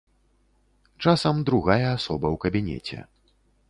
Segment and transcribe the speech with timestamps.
[1.03, 2.97] Часам другая асоба ў кабінеце.